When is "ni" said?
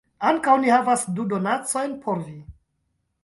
0.61-0.71